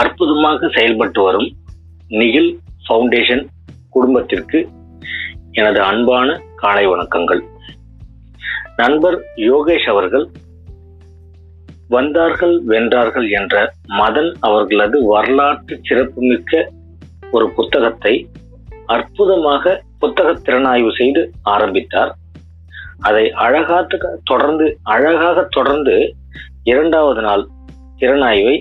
அற்புதமாக 0.00 0.68
செயல்பட்டு 0.68 1.20
வரும் 1.22 1.48
நிகில் 2.08 2.50
ஃபவுண்டேஷன் 2.84 3.42
குடும்பத்திற்கு 3.90 4.58
எனது 5.52 5.80
அன்பான 5.82 6.36
காலை 6.56 6.84
வணக்கங்கள். 6.86 7.40
நண்பர் 8.76 9.18
யோகேஷ் 9.36 9.88
அவர்கள் 9.88 10.26
வந்தார்கள் 11.88 12.54
வென்றார்கள் 12.66 13.28
என்ற 13.30 13.74
மதன் 13.98 14.30
அவர்களது 14.40 15.06
வரலாற்று 15.06 15.80
சிறப்புமிக்க 15.82 16.70
ஒரு 17.30 17.48
புத்தகத்தை 17.50 18.14
அற்புதமாக 18.86 19.82
புத்தக 19.98 20.32
திறனாய்வு 20.32 20.92
செய்து 20.92 21.22
ஆரம்பித்தார். 21.42 22.12
அதை 23.00 23.30
அழகாக 23.32 23.98
தொடர்ந்து 24.24 24.66
அழகாக 24.82 25.46
தொடர்ந்து 25.50 26.14
இரண்டாவது 26.62 27.20
நாள் 27.20 27.48
திறனாய்வை 27.96 28.56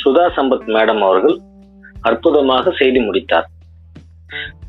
சுதா 0.00 0.24
சம்பத் 0.36 0.68
மேடம் 0.76 1.02
அவர்கள் 1.08 1.36
அற்புதமாக 2.00 2.72
செய்து 2.78 3.00
முடித்தார். 3.00 3.48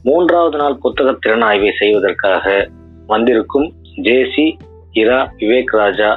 மூன்றாவது 0.03 0.57
நாள் 0.57 0.77
புத்தக 0.77 1.11
திறனாய்வை 1.11 1.71
செய்வதற்காக 1.77 2.69
வந்திருக்கும் 3.07 3.67
JC 3.95 4.45
Ira 4.91 5.19
Vivek 5.37 5.71
Raja 5.81 6.09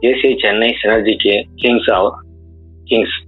JC 0.00 0.30
Chennai 0.42 0.70
Synergy 0.82 1.14
Kings 1.54 1.90
Kings 2.84 3.18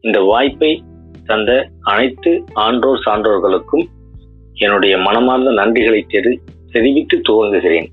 இந்த 0.00 0.20
வாய்ப்பை 0.20 0.72
தந்த 1.24 1.68
அனைத்து 1.80 2.44
ஆன்றோர் 2.54 3.02
சான்றோர்களுக்கும் 3.06 3.86
என்னுடைய 4.54 4.98
மனமார்ந்த 4.98 5.50
நன்றிகளை 5.50 6.02
தெரி 6.08 6.40
தெரிவித்து 6.72 7.16
துவங்குகிறேன். 7.28 7.88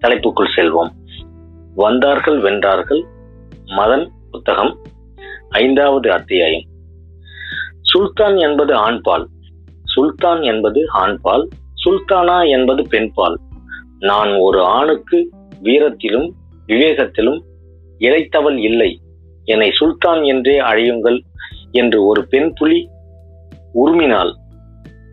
தலைப்புக்குள் 0.00 0.54
செல்வோம். 0.56 0.90
வந்தார்கள் 1.78 2.40
வென்றார்கள். 2.40 3.04
மதன் 3.66 4.08
புத்தகம் 4.30 4.82
ஐந்தாவது 5.48 6.12
அத்தியாயம். 6.12 6.62
சுல்தான் 7.80 8.36
என்பது 8.36 8.74
ஆண்பால். 8.74 9.24
சுல்தான் 9.84 10.42
என்பது 10.42 10.86
ஆண்பால். 10.94 11.46
சுல்தானா 11.84 12.48
என்பது 12.48 12.82
பெண்பால். 12.82 13.38
நான் 13.98 14.34
ஒரு 14.34 14.62
ஆணுக்கு 14.62 15.30
வீரத்திலும் 15.62 16.30
விவேகத்திலும் 16.66 17.40
இழைத்தவள் 17.98 18.58
இல்லை. 18.58 19.00
என்னை 19.44 19.70
சுல்தான் 19.70 20.24
என்றே 20.24 20.60
அழையுங்கள் 20.60 21.20
என்று 21.70 22.06
ஒரு 22.06 22.26
பெண் 22.26 22.52
புலி 22.54 22.88
உருமினாள். 23.74 24.32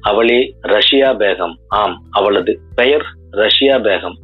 அவளே 0.01 0.55
ரஷ்யா 0.61 1.13
பேகம். 1.13 1.55
ஆம் 1.67 2.03
அவளது 2.09 2.59
பெயர் 2.75 3.05
ரஷ்யா 3.29 3.77
பேகம். 3.77 4.23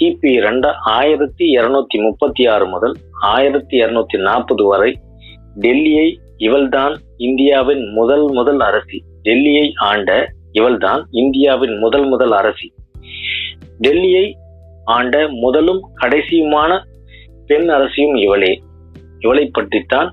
கிபி 0.00 0.40
ரெண்டு 0.40 0.72
ஆயிரத்தி 0.72 1.56
இருநூத்தி 1.56 1.94
முப்பத்தி 1.94 2.46
ஆறு 2.46 2.66
முதல் 2.66 2.96
ஆயிரத்தி 3.20 3.82
இருநூத்தி 3.82 4.18
நாற்பது 4.18 4.64
வரை 4.64 4.98
டெல்லியை 5.60 6.14
இவள்தான் 6.36 6.96
இந்தியாவின் 7.16 7.92
முதல் 7.92 8.32
முதல் 8.32 8.60
அரசி. 8.60 9.04
டெல்லியை 9.22 9.72
ஆண்ட 9.74 10.28
இவள்தான் 10.52 11.06
இந்தியாவின் 11.10 11.78
முதல் 11.78 12.08
முதல் 12.08 12.32
அரசி. 12.32 12.72
டெல்லியை 13.80 14.32
ஆண்ட 14.84 15.28
முதலும் 15.28 15.80
கடைசியுமான 16.00 16.82
பெண் 17.46 17.68
அரசியும் 17.68 18.14
இவளே. 18.14 18.62
இவளை 19.18 19.50
பற்றித்தான் 19.52 20.12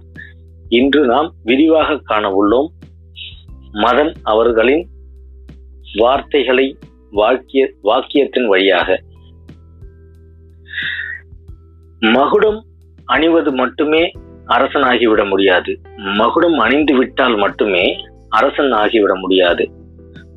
இன்று 0.70 1.06
நாம் 1.06 1.34
விரிவாக 1.44 2.00
காண 2.04 2.32
உள்ளோம். 2.32 2.68
மதன் 3.74 4.14
அவர்களின் 4.24 4.88
வார்த்தைகளை 5.98 6.78
வாக்கிய 7.12 7.72
வாக்கியத்தின் 7.84 8.46
வழியாக. 8.46 9.02
மகுடம் 12.14 12.64
அணிவது 13.06 13.52
மட்டுமே 13.52 14.12
அரசனாகிவிட 14.48 15.30
முடியாது. 15.30 15.82
மகுடம் 15.96 16.58
அணிந்து 16.58 16.96
விட்டால் 16.96 17.36
மட்டுமே 17.36 18.06
அரசன் 18.30 18.72
ஆகிவிட 18.72 19.20
முடியாது. 19.20 19.72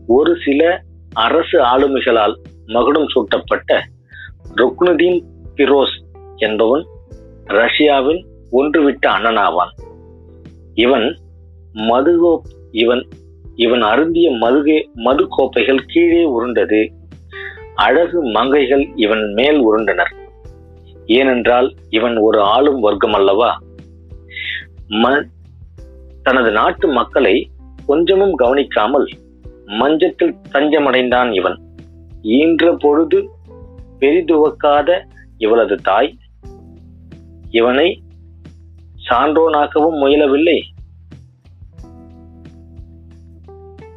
ஒரு 0.07 0.37
சில 0.45 0.83
அரசு 1.15 1.59
ஆளுமைகளால் 1.59 2.34
மகுடம் 2.67 3.09
சூட்டப்பட்ட 3.09 3.84
ருக்னுதீன் 4.57 5.21
பிரோஸ் 5.57 5.97
என்பவன் 6.37 6.87
ரஷ்யாவின் 7.45 8.27
ஒன்றுவிட்ட 8.53 9.07
அண்ணனாவான். 9.07 9.73
இவன் 10.75 11.19
மதுகோ 11.73 12.41
இவன் 12.71 13.09
இவன் 13.55 13.83
அருந்திய 13.83 14.31
மதுகே 14.31 14.93
மது 14.95 15.27
கோப்பைகள் 15.28 15.84
கீழே 15.87 16.25
உருண்டது. 16.25 16.93
அழகு 17.75 18.25
மங்கைகள் 18.25 18.89
இவன் 18.95 19.33
மேல் 19.33 19.59
உருண்டனர். 19.59 20.12
ஏனென்றால் 21.09 21.75
இவன் 21.89 22.17
ஒரு 22.17 22.41
ஆளும் 22.41 22.81
வர்க்கம் 22.81 23.13
அல்லவா? 23.13 23.59
தனது 26.23 26.51
நாட்டு 26.51 26.89
மக்களை 26.89 27.51
கொஞ்சமும் 27.87 28.35
கவனிக்காமல் 28.35 29.09
மஞ்சத்தில் 29.67 30.37
தஞ்சமடைந்தான் 30.53 31.35
இவன். 31.35 31.61
ஈன்ற 32.23 32.77
பொழுது 32.77 33.29
பெரிதுவக்காத 33.99 35.05
இவளது 35.37 35.75
தாய் 35.75 36.19
இவனை 37.51 38.03
சான்றோனாக்கவும் 39.11 39.99
முயலவில்லை. 40.01 40.61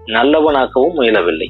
நல்லவனாக்கவும் 0.05 0.95
முயலவில்லை. 0.95 1.47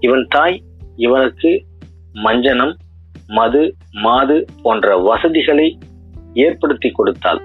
இவன் 0.00 0.26
தாய் 0.28 0.62
இவனுக்கு 0.96 1.64
மஞ்சனம் 2.12 2.76
மது 3.28 3.76
மாது 3.92 4.44
போன்ற 4.62 4.96
வசதிகளை 4.96 5.78
ஏற்படுத்தி 6.34 6.90
கொடுத்தாள். 6.90 7.40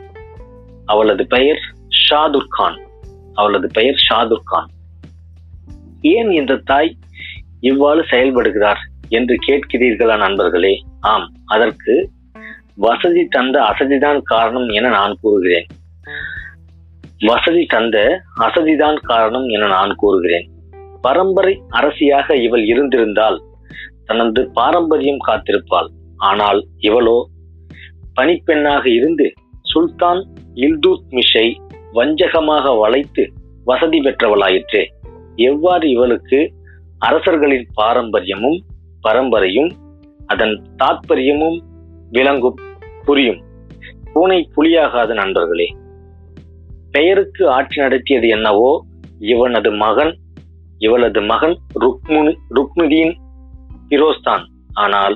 அவளது 0.86 1.28
பெயர் 1.28 1.60
ஷாதுர் 2.10 2.46
கான். 2.50 2.80
அவளது 3.34 3.70
பெயர் 3.74 3.96
ஷாதுர் 4.10 4.46
கான். 4.46 4.68
ஏன் 6.02 6.32
இந்த 6.32 6.56
தாய் 6.56 6.98
இவ்வாறு 7.60 8.02
செயல்படுகிறார் 8.12 8.82
என்று 9.10 9.38
கேட்கிறீர்களா 9.48 10.18
நண்பர்களே? 10.18 10.84
ஆம் 11.00 11.32
அதற்கு 11.46 12.10
வசதி 12.76 13.26
தந்த 13.26 13.62
அசதிதான் 13.62 14.22
காரணம் 14.24 14.68
என 14.68 14.90
நான் 14.90 15.18
கூறுகிறேன். 15.22 15.66
வசதி 17.20 17.66
தந்த 17.66 18.22
அசதிதான் 18.40 19.00
காரணம் 19.02 19.48
என 19.48 19.68
நான் 19.68 19.96
கூறுகிறேன். 19.96 20.50
பரம்பரை 21.02 21.62
அரசியாக 21.70 22.36
இவள் 22.36 22.66
இருந்திருந்தால் 22.66 23.42
தனது 24.06 24.52
பாரம்பரியம் 24.54 25.22
காத்திருப்பாள். 25.28 25.90
ஆனால் 26.18 26.68
இவளோ 26.80 27.18
பணிப்பெண்ணாக 28.16 28.86
இருந்து 28.86 29.34
சுல்தான் 29.62 30.22
இல்துத் 30.54 31.06
மிஷை 31.10 31.62
வஞ்சகமாக 31.94 32.80
வளைத்து 32.80 33.32
வசதி 33.64 34.00
பெற்றவளாயிற்றே. 34.00 34.84
எவ்வாறு 35.36 35.90
இவளுக்கு 35.90 36.54
அரசர்களின் 37.00 37.68
பாரம்பரியமும் 37.74 38.60
பரம்பரையும் 39.04 39.72
அதன் 40.26 40.62
தாத்பரியமும் 40.84 41.58
விளங்கும் 42.10 42.60
புரியும்? 43.06 43.42
பூனை 44.14 44.50
புலியாகாத 44.56 45.14
நண்பர்களே 45.14 45.76
பெயருக்கு 46.92 47.50
ஆட்சி 47.50 47.82
நடத்தியது 47.82 48.28
என்னவோ 48.28 48.86
இவனது 49.20 49.72
மகன் 49.72 50.18
இவளது 50.78 51.22
மகன் 51.22 51.58
ருக்முனி 51.80 52.34
ருக்மிதியின் 52.50 53.16
பிரோஸ்தான். 53.90 54.44
ஆனால் 54.74 55.16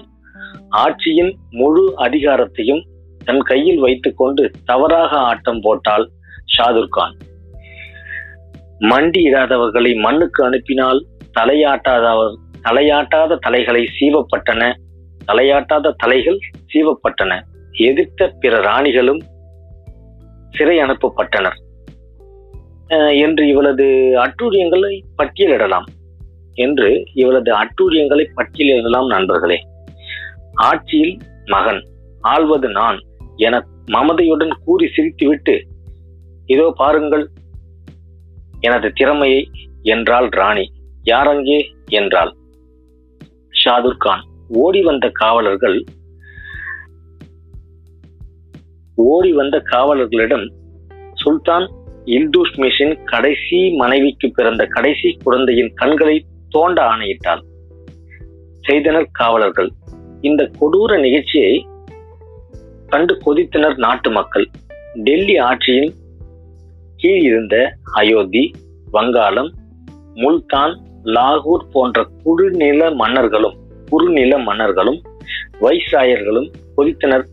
ஆட்சியின் 0.77 1.33
முழு 1.49 1.83
அதிகாரத்தையும் 1.97 2.81
தன் 3.25 3.41
கையில் 3.41 3.79
வைத்துக்கொண்டு 3.79 4.43
தவறாக 4.65 5.11
ஆட்டம் 5.29 5.61
போட்டால் 5.61 6.05
ஷாதுர்கான் 6.55 7.15
மண்டி 8.89 9.21
இடாதவர்களை 9.29 9.91
மண்ணுக்கு 9.99 10.41
அனுப்பினால் 10.43 10.99
தலையாட்டாதவர் 11.39 12.35
தலையாட்டாத 12.63 13.37
தலைகளை 13.45 13.83
சீவப்பட்டன 13.97 14.63
தலையாட்டாத 15.31 15.93
தலைகள் 15.97 16.39
சீவப்பட்டன. 16.71 17.31
எதிர்த்த 17.87 18.27
பிற 18.39 18.53
ராணிகளும் 18.59 19.21
சிறை 20.49 20.77
அனுப்பப்பட்டனர். 20.77 21.57
என்று 23.25 23.43
இவளது 23.47 23.87
அட்டூரியங்களை 24.23 24.93
பட்டியலிடலாம். 25.17 25.87
என்று 26.57 26.89
இவளது 27.13 27.51
அட்டூழியங்களை 27.61 28.25
பட்டியலிடலாம் 28.37 29.07
நண்பர்களே. 29.07 29.57
ஆட்சியில் 30.67 31.15
மகன் 31.45 31.81
ஆள்வது 32.27 32.69
நான் 32.71 32.97
என 33.37 33.55
மமதையுடன் 33.91 34.53
கூறி 34.65 34.87
சிரித்துவிட்டு 34.95 35.55
இதோ 36.45 36.65
பாருங்கள் 36.75 37.25
எனது 38.59 38.87
திறமையை 38.93 39.41
என்றாள் 39.85 40.29
ராணி. 40.39 40.65
யாரங்கே 41.03 41.59
என்றாள். 41.91 42.31
ஷாதுர் 43.53 44.01
கான். 44.05 44.23
ஓடி 44.63 44.81
வந்த 44.81 45.05
காவலர்கள் 45.13 45.77
ஓடி 48.97 49.31
வந்த 49.31 49.55
காவலர்களிடம் 49.71 50.45
சுல்தான் 51.13 51.65
இல்துஷ்மிஷின் 52.15 52.93
கடைசி 53.03 53.59
மனைவிக்கு 53.75 54.27
பிறந்த 54.31 54.63
கடைசி 54.65 55.09
குழந்தையின் 55.23 55.71
கண்களை 55.75 56.15
தோண்ட 56.49 56.81
ஆணையிட்டாள் 56.83 57.43
செய்தனர் 58.61 59.07
காவலர்கள். 59.11 59.69
இந்த 60.21 60.51
கொடூர 60.59 60.99
நிகழ்ச்சியை 60.99 61.67
கண்டு 62.87 63.13
கொதித்தனர் 63.25 63.75
நாட்டு 63.75 64.11
மக்கள். 64.11 64.45
டெல்லி 64.93 65.39
ஆட்சியின் 65.39 65.93
கீழ் 66.95 67.21
இருந்த 67.21 67.55
அயோத்தி 67.93 68.51
வங்காளம் 68.91 69.53
முல்தான் 70.13 70.73
லாகூர் 71.03 71.65
போன்ற 71.71 72.07
குறுநில 72.23 72.91
மன்னர்களும் 72.91 73.55
குறுநில 73.89 74.37
மன்னர்களும் 74.37 75.01
வைசாயர்களும் 75.61 76.49
கொதித்தனர். 76.77 77.25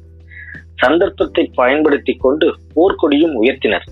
சந்தர்ப்பத்தை 0.75 1.51
பயன்படுத்தி 1.55 2.15
கொண்டு 2.15 2.47
போர்க்கொடியும் 2.75 3.35
உயர்த்தினர். 3.35 3.87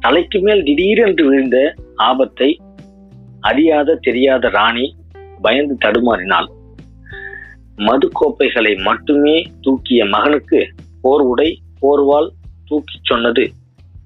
தலைக்கு 0.00 0.40
மேல் 0.40 0.62
திடீரென்று 0.62 1.26
விழுந்த 1.26 1.74
ஆபத்தை 1.96 2.60
அறியாத 3.48 3.98
தெரியாத 4.00 4.48
ராணி 4.48 4.96
பயந்து 5.42 5.76
தடுமாறினாள். 5.84 6.48
மது 7.76 8.08
கோப்பைகளை 8.12 8.74
மட்டுமே 8.74 9.42
தூக்கிய 9.60 10.04
மகனுக்கு 10.04 10.68
போர் 11.02 11.20
உடை 11.20 11.60
போர்வால் 11.82 12.28
தூக்கிச் 12.64 13.04
சொன்னது. 13.04 13.50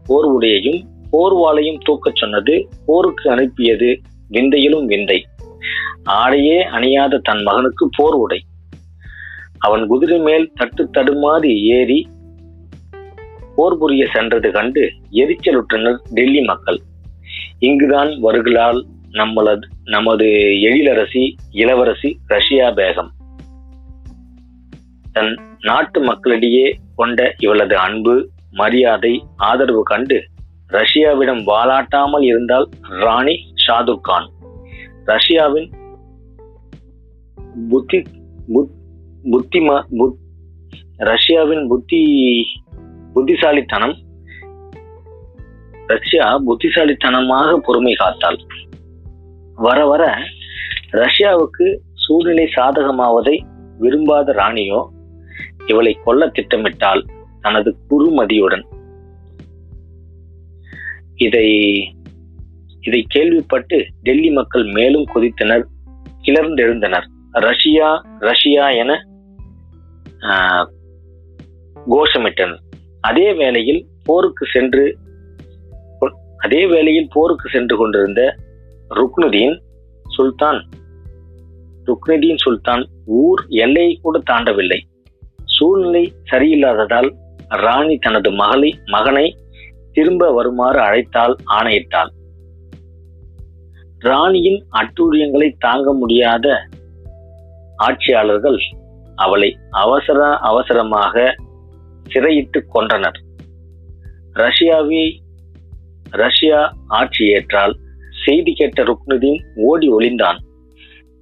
போர் 0.06 0.24
உடையையும் 0.24 0.80
போர்வாளையும் 1.12 1.78
தூக்கச் 1.88 2.16
சொன்னது 2.16 2.68
போருக்கு 2.86 3.30
அனுப்பியது 3.30 4.00
விந்தையிலும் 4.30 4.84
விந்தை. 4.84 5.26
ஆடையே 6.04 6.64
அணியாத 6.64 7.18
தன் 7.18 7.42
மகனுக்கு 7.42 7.88
போர் 7.96 8.14
உடை. 8.14 8.40
அவன் 9.58 9.86
குதிரை 9.86 10.18
மேல் 10.18 10.52
தட்டு 10.54 10.90
தடுமாறி 10.94 11.54
ஏறி 11.60 12.08
போர் 13.56 13.78
புரிய 13.78 14.06
சென்றது 14.12 14.50
கண்டு 14.50 14.92
எரிச்சலுற்றனர் 15.12 15.98
டெல்லி 16.12 16.40
மக்கள். 16.40 16.80
இங்குதான் 17.58 18.18
வருகலால் 18.20 18.86
நம்மளது 19.12 19.60
நமது 19.84 20.24
எழிலரசி 20.66 21.32
இளவரசி 21.50 22.18
ரஷ்யா 22.26 22.68
பேகம். 22.68 23.08
தன் 25.12 25.40
நாட்டு 25.60 26.00
மக்களிடையே 26.00 26.78
கொண்ட 26.96 27.34
இவளது 27.38 27.72
அன்பு 27.72 28.28
மரியாதை 28.50 29.24
ஆதரவு 29.36 29.82
கண்டு 29.82 30.24
ரஷ்யாவிடம் 30.68 31.42
வாலாட்டாமல் 31.46 32.22
இருந்தால் 32.22 32.68
ராணி 32.88 33.54
ஷாதுக் 33.66 34.00
கான். 34.00 34.30
ரஷ்யாவின் 35.04 35.70
புத்தி 37.68 38.02
புத்திமா 39.24 39.82
புத் 39.98 40.16
ரஷ்யாவின் 40.96 41.68
புத்தி 41.68 42.02
புத்திசாலித்தனம் 43.14 43.96
ரஷ்யா 45.86 46.38
புத்திசாலித்தனமாக 46.38 47.58
பொறுமை 47.58 47.92
காத்தாள். 47.92 48.38
வர 49.62 49.78
வர 49.86 50.02
ரஷ்யாவுக்கு 50.92 51.66
சூழ்நிலை 51.94 52.46
சாதகமாவதை 52.56 53.36
விரும்பாத 53.78 54.32
ராணியோ 54.32 54.80
இவளை 55.66 55.92
கொல்ல 56.04 56.22
திட்டமிட்டால் 56.28 57.02
தனது 57.40 57.70
குறுமதியுடன். 57.90 58.64
இதை 61.16 61.46
இதை 62.82 63.00
கேள்விப்பட்டு 63.08 63.76
டெல்லி 64.02 64.30
மக்கள் 64.30 64.64
மேலும் 64.72 65.06
கொதித்தனர் 65.14 65.64
கிளர்ந்தெழுந்தனர். 66.22 67.06
ரஷ்யா 67.40 67.88
ரஷ்யா 68.20 68.66
என 68.82 68.90
ஆஹ், 70.30 70.66
கோஷமிட்டனர். 71.86 72.60
அதே 73.00 73.28
வேளையில் 73.32 73.80
போருக்கு 74.04 74.44
சென்று 74.46 74.84
அதே 76.38 76.66
வேளையில் 76.66 77.12
போருக்கு 77.12 77.46
சென்று 77.48 77.74
கொண்டிருந்த 77.76 78.20
ருக்னுதீன் 78.92 79.60
சுல்தான். 80.08 80.68
ருக்னுதீன் 81.86 82.36
சுல்தான் 82.36 82.86
ஊர் 83.04 83.44
எல்லையை 83.48 83.98
கூட 84.02 84.22
தாண்டவில்லை. 84.30 84.80
சூழ்நிலை 85.44 86.12
சரியில்லாததால் 86.30 87.10
ராணி 87.48 87.96
தனது 87.96 88.30
மகளை 88.30 88.78
மகனை 88.84 89.36
திரும்ப 89.92 90.32
வருமாறு 90.32 90.80
அழைத்தால் 90.80 91.36
ஆணையிட்டாள். 91.60 92.10
ராணியின் 93.98 94.64
அட்டூழியங்களை 94.72 95.54
தாங்க 95.58 95.92
முடியாத 95.92 96.66
ஆட்சியாளர்கள் 97.76 98.58
அவளை 99.16 99.58
அவசர 99.70 100.36
அவசரமாக 100.36 101.34
சிறையிட்டு 102.08 102.60
கொன்றனர். 102.74 103.18
ரஷ்யாவை 104.34 105.18
ரஷ்யா 106.10 106.74
ஆட்சி 106.88 107.26
ஏற்றால் 107.26 107.74
செய்தி 108.24 108.52
கேட்ட 108.52 108.84
ருக்னுதீன் 108.84 109.42
ஓடி 109.56 109.92
ஒளிந்தான். 109.92 110.38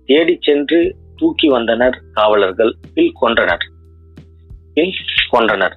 தேடிச் 0.06 0.42
சென்று 0.42 0.96
தூக்கி 1.16 1.48
வந்தனர் 1.48 2.02
காவலர்கள் 2.12 2.76
பில் 2.94 3.12
கொன்றனர். 3.20 3.70
பின் 4.74 4.92
கொன்றனர். 5.32 5.72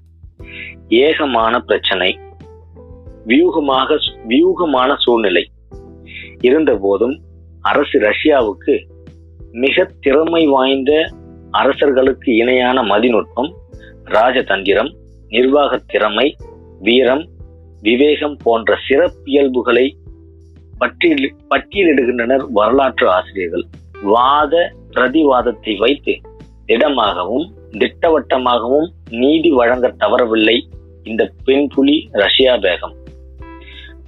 ஏகமான 0.88 1.60
பிரச்சனை. 1.60 2.20
வியூகமாக 3.28 3.98
வியூகமான 4.28 4.96
சூழ்நிலை. 5.00 5.52
இருந்தபோதும் 6.42 7.20
அரசு 7.62 8.00
ரஷ்யாவுக்கு 8.00 8.84
மிக 9.52 9.92
திறமை 10.00 10.46
வாய்ந்த 10.46 11.12
அரசர்களுக்கு 11.52 12.36
இணையான 12.36 12.82
மதிநுட்பம் 12.82 13.54
ராஜதந்திரம் 14.06 14.96
நிர்வாகத் 15.28 15.88
திறமை 15.88 16.36
வீரம் 16.80 17.30
விவேகம் 17.82 18.38
போன்ற 18.44 18.78
சிறப்பியல்புகளை 18.90 19.94
பட்டியல் 20.78 21.36
பட்டியலிடுகின்றனர் 21.50 22.44
வரலாற்று 22.50 23.10
ஆசிரியர்கள். 23.10 23.66
வாத 24.02 24.74
பிரதிவாதத்தை 24.92 25.78
வைத்து 25.78 26.22
திடமாகவும் 26.66 27.46
திட்டவட்டமாகவும் 27.72 28.88
நீதி 29.10 29.52
வழங்க 29.52 29.88
தவறவில்லை 30.00 30.58
இந்த 31.04 31.32
பெண் 31.46 31.68
புலி 31.68 32.10
ரஷ்யா 32.12 32.56
பேகம் 32.56 32.94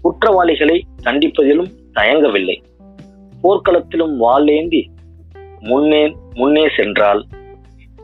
குற்றவாளிகளை 0.01 0.85
தண்டிப்பதிலும் 1.03 1.71
தயங்கவில்லை. 1.93 2.63
போர்க்களத்திலும் 3.43 4.13
வாளேந்தி 4.19 4.81
முன்னே 5.59 6.15
முன்னே 6.33 6.69
சென்றால் 6.75 7.27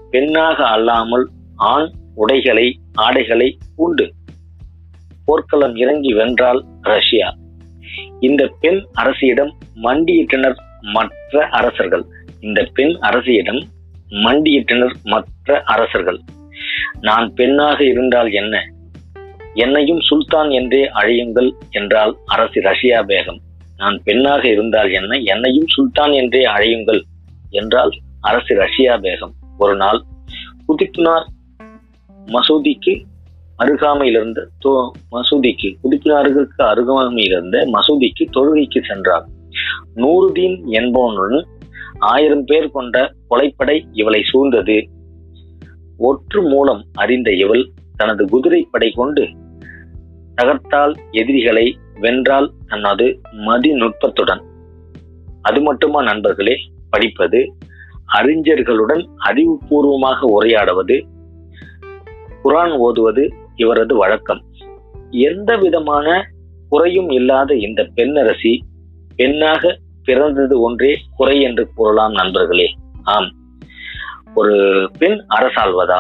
பெண்ணாக 0.10 0.68
அல்லாமல் 0.68 1.30
ஆண் 1.56 1.90
உடைகளை 2.16 2.80
ஆடைகளை 2.94 3.58
பூண்டு 3.76 4.14
போர்க்களம் 5.26 5.76
இறங்கி 5.76 6.14
வென்றால் 6.14 6.66
ரஷ்யா. 6.82 7.28
இந்த 8.22 8.48
பெண் 8.60 8.86
அரசியிடம் 8.94 9.54
மண்டியிட்டனர் 9.76 10.56
மற்ற 10.82 11.46
அரசர்கள். 11.48 12.06
இந்த 12.40 12.70
பெண் 12.74 12.96
அரசியிடம் 13.00 13.62
மண்டியிட்டனர் 14.10 14.94
மற்ற 15.04 15.62
அரசர்கள். 15.66 16.20
நான் 17.02 17.34
பெண்ணாக 17.34 17.84
இருந்தால் 17.84 18.32
என்ன? 18.32 18.64
என்னையும் 19.54 20.00
சுல்தான் 20.00 20.52
என்றே 20.52 20.84
அழையுங்கள் 20.94 21.52
என்றால் 21.70 22.18
அரசி 22.26 22.60
ரஷ்யா 22.60 23.00
பேகம். 23.02 23.40
நான் 23.78 24.02
பெண்ணாக 24.04 24.48
இருந்தால் 24.48 24.92
என்ன? 24.92 25.18
என்னையும் 25.18 25.68
சுல்தான் 25.68 26.14
என்றே 26.14 26.44
அழையுங்கள் 26.46 27.02
என்றால் 27.50 27.92
அரசி 28.22 28.54
ரஷ்யா 28.54 28.96
பேகம். 28.96 29.34
ஒரு 29.58 29.76
நாள் 29.76 30.04
குதிப்னார் 30.68 31.26
மசூதிக்கு 32.26 32.94
அருகாமையிலிருந்து 33.62 34.48
தொ- 34.66 34.92
மசூதிக்கு 35.12 35.76
குதிப்பினாருக்கு 35.84 36.48
அருகாமையில் 36.58 37.32
இருந்த 37.32 37.58
மசூதிக்கு 37.58 38.26
தொழுகைக்கு 38.32 38.84
சென்றார். 38.88 39.28
நூறுதீன் 39.96 40.62
என்பவனுடன் 40.66 41.46
ஆயிரம் 42.00 42.44
பேர் 42.44 42.70
கொண்ட 42.70 43.14
கொலைப்படை 43.30 43.86
இவளை 43.92 44.22
சூழ்ந்தது. 44.34 44.88
ஒற்று 46.00 46.50
மூலம் 46.50 46.86
அறிந்த 46.94 47.34
இவள் 47.34 47.70
தனது 47.98 48.26
குதிரைப்படை 48.26 48.92
கொண்டு 48.92 49.28
தகர்த்தால் 50.42 50.94
எதிரிகளை 51.12 51.78
வென்றால் 51.96 52.52
தனது 52.68 53.22
மதி 53.32 53.72
நுட்பத்துடன். 53.72 54.42
அது 55.42 55.62
மட்டுமா 55.62 56.04
நண்பர்களே? 56.04 56.56
படிப்பது. 56.90 57.54
அறிஞர்களுடன் 58.14 59.08
அறிவுபூர்வமாக 59.26 60.22
உரையாடுவது. 60.22 61.02
குரான் 62.44 62.72
ஓதுவது. 62.72 63.34
இவரது 63.56 63.96
வழக்கம். 63.96 64.44
எந்த 65.10 65.56
விதமான 65.56 66.28
குறையும் 66.70 67.10
இல்லாத 67.10 67.56
இந்த 67.56 67.88
பெண்ணரசி 67.96 68.64
பெண்ணாக 69.16 69.78
பிறந்தது 70.04 70.62
ஒன்றே 70.62 70.98
குறை 71.16 71.42
என்று 71.42 71.70
கூறலாம் 71.76 72.12
நண்பர்களே. 72.12 72.76
ஆம். 73.04 73.32
ஒரு 74.36 74.90
பெண் 74.98 75.26
அரசாள்வதா 75.30 76.00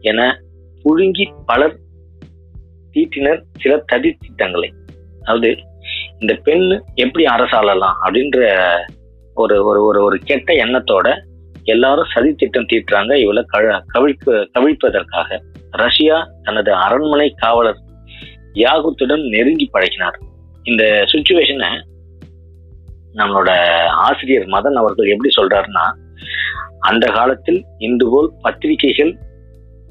என 0.00 0.38
புழுங்கி 0.84 1.30
பலர் 1.46 1.78
தீட்டினர் 2.94 3.42
சில 3.52 3.82
ததி 3.86 4.12
திட்டங்களை. 4.12 4.72
அதாவது 5.22 5.56
இந்த 6.18 6.34
பெண் 6.34 6.82
எப்படி 6.94 7.24
அரசாளலாம் 7.24 7.94
அப்படின்ற 8.04 8.66
ஒரு 9.34 9.64
ஒரு 9.64 9.84
ஒரு 9.84 10.02
ஒரு 10.02 10.18
கெட்ட 10.18 10.52
எண்ணத்தோட 10.52 11.20
எல்லாரும் 11.64 12.06
சதி 12.14 12.34
திட்டம் 12.34 12.66
தீட்டுறாங்க 12.72 13.14
இவளை 13.14 13.44
கழ 13.52 13.80
கவிழ்க்க 13.94 14.46
கவிழ்ப்பதற்காக. 14.58 15.40
ரஷ்யா 15.70 16.28
தனது 16.42 16.74
அரண்மனை 16.74 17.34
காவலர் 17.36 17.78
யாகுத்துடன் 18.54 19.28
நெருங்கி 19.28 19.70
பழகினார். 19.72 20.18
இந்த 20.62 20.84
சுச்சுவேஷனை 20.84 21.82
நம்மளோட 23.14 23.50
ஆசிரியர் 23.86 24.46
மதன் 24.46 24.72
அவர்கள் 24.72 25.08
எப்படி 25.08 25.30
சொல்றாருன்னா 25.36 25.94
அந்த 26.78 27.06
காலத்தில் 27.06 27.64
இன்று 27.78 28.10
போல் 28.10 28.32
பத்திரிகைகள் 28.40 29.18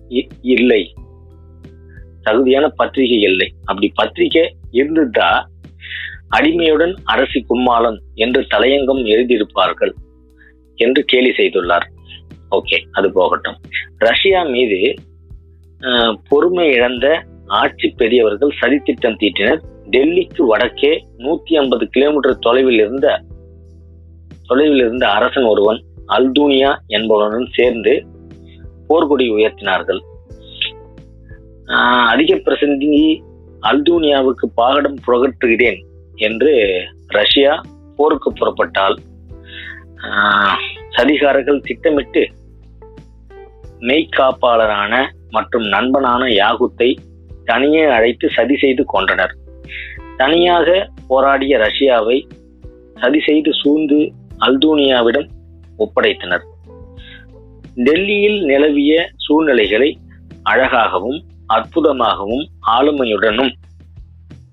இ- 0.10 0.28
இல்லை. 0.42 0.94
தகுதியான 2.22 2.68
பத்திரிகை 2.68 3.20
இல்லை. 3.20 3.54
அப்படி 3.60 3.92
பத்திரிகை 3.96 4.56
இருந்துட்டா 4.72 5.46
அடிமையுடன் 6.38 6.96
அரசி 7.04 7.46
கும்மாளம் 7.50 8.00
என்று 8.14 8.42
தலையங்கம் 8.42 9.06
எழுதியிருப்பார்கள் 9.06 9.92
என்று 10.76 11.04
கேலி 11.04 11.30
செய்துள்ளார். 11.30 11.86
ஓகே 12.52 12.86
அது 12.92 13.12
போகட்டும். 13.14 13.58
ரஷ்யா 13.98 14.44
மீது 14.44 14.94
பொறுமை 16.30 16.68
இழந்த 16.72 17.08
ஆட்சி 17.48 17.88
பெரியவர்கள் 17.90 18.58
சதித்திட்டம் 18.62 19.18
தீட்டினர். 19.22 19.62
டெல்லிக்கு 19.90 20.44
வடக்கே 20.46 20.92
நூத்தி 21.18 21.54
ஐம்பது 21.54 21.90
கிலோமீட்டர் 21.90 22.40
தொலைவில் 22.40 22.80
இருந்த 22.80 23.22
தொலைவில் 24.48 24.80
இருந்த 24.80 25.06
அரசன் 25.08 25.44
ஒருவன் 25.44 25.80
அல்தூனியா 26.08 26.72
என்பவனுடன் 26.88 27.48
சேர்ந்து 27.52 27.94
போர்க்கொடி 28.88 29.26
உயர்த்தினார்கள். 29.30 30.02
அதிக 32.06 32.36
பிரசந்தி 32.36 33.22
அல்தூனியாவுக்கு 33.62 34.46
பாகடம் 34.58 34.98
புகட்டுகிறேன் 35.08 35.80
என்று 36.16 36.54
ரஷ்யா 37.08 37.54
போருக்கு 37.96 38.30
புறப்பட்டால் 38.34 38.98
சதிகாரர்கள் 40.90 41.60
திட்டமிட்டு 41.60 42.24
மெய்காப்பாளரான 43.80 44.94
மற்றும் 45.32 45.64
நண்பனான 45.64 46.26
யாகுத்தை 46.32 46.98
தனியே 47.46 47.86
அழைத்து 47.86 48.30
சதி 48.30 48.56
செய்து 48.58 48.86
கொன்றனர். 48.94 49.34
தனியாக 50.18 50.90
போராடிய 51.08 51.58
ரஷ்யாவை 51.58 52.28
சதி 52.96 53.20
செய்து 53.20 53.54
சூழ்ந்து 53.54 54.14
அல்தூனியாவிடம் 54.46 55.28
ஒப்படைத்தனர். 55.80 56.42
டெல்லியில் 57.76 58.46
நிலவிய 58.46 59.10
சூழ்நிலைகளை 59.16 59.98
அழகாகவும் 60.44 61.20
அற்புதமாகவும் 61.54 62.46
ஆளுமையுடனும் 62.72 63.52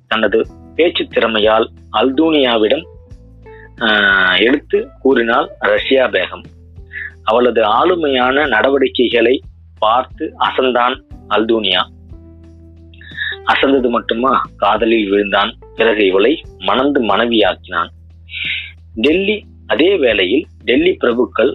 தனது 0.09 0.47
பேச்சு 0.75 1.09
திறமையால் 1.09 1.67
அல்தூனியாவிடம் 2.01 2.85
ஆஹ், 3.81 4.37
எடுத்து 4.39 4.89
கூறினாள் 5.01 5.49
ரஷ்யா 5.59 6.07
பேகம். 6.09 6.45
அவளது 7.25 7.63
ஆளுமையான 7.65 8.47
நடவடிக்கைகளை 8.47 9.41
பார்த்து 9.79 10.33
அசந்தான் 10.39 11.01
அல்தூனியா. 11.29 11.87
அசந்தது 13.45 13.91
மட்டுமா? 13.91 14.43
காதலில் 14.57 15.11
விழுந்தான். 15.11 15.59
பிறகு 15.75 16.07
இவளை 16.07 16.43
மணந்து 16.59 17.07
மனைவியாக்கினான். 17.07 17.89
டெல்லி 18.95 19.45
அதே 19.67 19.97
வேளையில் 19.97 20.47
டெல்லி 20.65 20.97
பிரபுக்கள் 21.01 21.55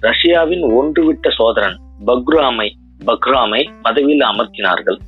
ரஷ்யாவின் 0.00 0.62
ஒன்றுவிட்ட 0.62 1.30
சோதரன் 1.36 1.80
பக்ராமை 2.06 2.70
பக்ராமை 3.06 3.70
பதவியில் 3.82 4.20
அமர்த்தினார்கள். 4.20 4.98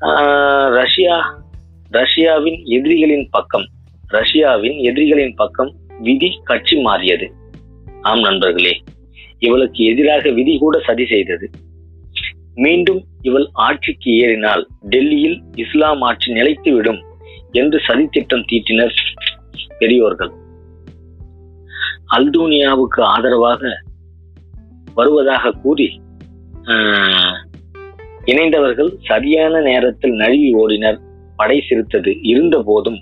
ஆஹ் 0.00 0.74
ரஷ்யா 0.74 1.42
ரஷ்யாவின் 1.90 2.64
எதிரிகளின் 2.64 3.28
பக்கம் 3.30 3.68
ரஷ்யாவின் 4.08 4.78
எதிரிகளின் 4.78 5.34
பக்கம் 5.34 5.74
விதி 6.00 6.40
கட்சி 6.44 6.80
மாறியது. 6.80 7.32
ஆம் 8.02 8.20
நண்பர்களே 8.20 8.82
இவளுக்கு 9.44 9.80
எதிராக 9.84 10.30
விதி 10.38 10.54
கூட 10.58 10.76
சதி 10.86 11.04
செய்தது. 11.12 11.46
மீண்டும் 12.64 13.00
இவள் 13.22 13.46
ஆட்சிக்கு 13.66 14.10
ஏறினால் 14.22 14.62
டெல்லியில் 14.88 15.38
இஸ்லாம் 15.54 16.02
ஆட்சி 16.08 16.28
நிலைத்துவிடும் 16.32 17.00
என்று 17.60 17.78
சதித்திட்டம் 17.88 18.44
தீட்டினர் 18.50 18.96
பெரியோர்கள். 19.78 20.32
அல்தூனியாவுக்கு 22.16 23.00
ஆதரவாக 23.14 23.62
வருவதாக 24.94 25.52
கூறி 25.62 25.88
இணைந்தவர்கள் 28.24 28.90
சரியான 29.02 29.60
நேரத்தில் 29.60 30.14
நழுவி 30.14 30.50
ஓடினர். 30.62 30.98
படை 31.36 31.58
சிரித்தது 31.68 32.12
இருந்த 32.22 32.56
போதும் 32.66 32.98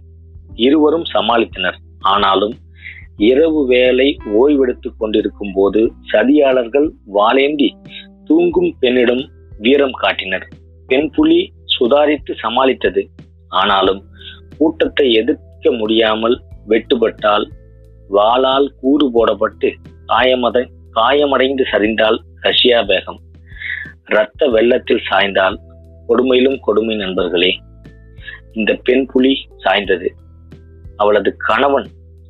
இருவரும் 0.67 1.07
சமாளித்தனர். 1.15 1.79
ஆனாலும் 2.13 2.55
இரவு 3.19 3.67
வேலை 3.67 4.17
ஓய்வெடுத்துக் 4.33 4.99
கொண்டிருக்கும் 4.99 5.51
போது 5.55 5.93
சதியாளர்கள் 6.13 6.93
வாளேந்தி 7.15 7.69
தூங்கும் 8.25 8.77
பெண்ணிடம் 8.81 9.23
வீரம் 9.59 9.91
காட்டினர். 9.91 10.47
பெண் 10.87 11.11
புலி 11.11 11.53
சுதாரித்து 11.75 12.33
சமாளித்தது. 12.43 13.03
ஆனாலும் 13.49 14.05
கூட்டத்தை 14.59 15.13
எதிர்க்க 15.13 15.71
முடியாமல் 15.73 16.37
வெட்டுப்பட்டால் 16.69 17.47
வாளால் 18.11 18.69
கூறு 18.81 19.07
போடப்பட்டு 19.09 19.75
காயமத 20.07 20.67
காயமடைந்து 20.91 21.65
சரிந்தால் 21.73 22.19
ரஷ்யா 22.41 22.81
பேகம் 22.81 23.21
இரத்த 24.05 24.47
வெள்ளத்தில் 24.47 25.05
சாய்ந்தால் 25.11 25.61
கொடுமையிலும் 26.09 26.61
கொடுமை 26.61 26.97
நண்பர்களே. 26.97 27.53
இந்த 28.53 28.75
பெண் 28.75 29.07
புலி 29.07 29.35
சாய்ந்தது. 29.65 30.11
அவளது 30.97 31.37
கணவன் 31.37 31.89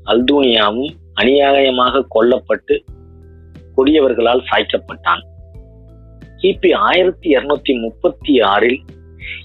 அல்தூனியாவும் 0.08 0.92
அநியாயமாக 1.20 2.04
கொல்லப்பட்டு 2.08 2.84
கொடியவர்களால் 3.76 4.44
சாய்க்கப்பட்டான். 4.50 5.22
கிபி 6.36 6.74
ஆயிரத்தி 6.74 7.36
இருநூத்தி 7.36 7.80
முப்பத்தி 7.80 8.40
ஆறில் 8.40 8.80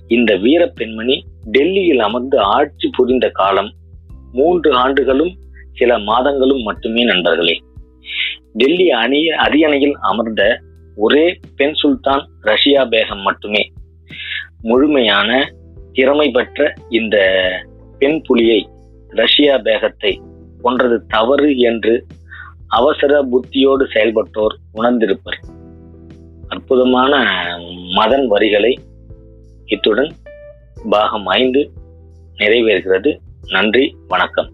இந்த 0.07 0.35
வீர 0.35 0.67
பெண்மணி 0.67 1.25
டெல்லியில் 1.51 1.99
அமர்ந்து 1.99 2.39
ஆட்சி 2.39 2.89
புரிந்த 2.97 3.29
காலம் 3.29 3.71
மூன்று 4.31 4.73
ஆண்டுகளும் 4.73 5.33
சில 5.73 5.97
மாதங்களும் 5.97 6.61
மட்டுமே 6.61 7.03
நண்பர்களே. 7.03 7.61
டெல்லி 8.53 8.91
அணி 8.91 9.29
அரியணையில் 9.29 9.95
அமர்ந்த 10.01 10.59
ஒரே 10.95 11.39
பெண் 11.55 11.73
சுல்தான் 11.73 12.27
ரஷ்யா 12.41 12.83
பேகம் 12.83 13.21
மட்டுமே. 13.21 13.71
முழுமையான 14.61 15.53
திறமை 15.93 16.31
பெற்ற 16.31 16.73
இந்த 16.89 17.17
பெண் 17.99 18.21
புலியை 18.21 18.69
ரஷ்யா 19.09 19.55
பேகத்தை 19.55 20.19
போன்றது 20.63 21.05
தவறு 21.05 21.57
என்று 21.57 22.05
அவசர 22.67 23.23
புத்தியோடு 23.23 23.87
செயல்பட்டோர் 23.93 24.57
உணர்ந்திருப்பர். 24.73 25.39
அற்புதமான 26.47 27.23
மதன் 27.95 28.27
வரிகளை 28.27 28.79
இத்துடன் 29.65 30.11
பாகம் 30.89 31.25
ஐந்து 31.25 31.71
நிறைவேறுகிறது. 32.37 33.17
நன்றி 33.47 33.95
வணக்கம். 34.07 34.52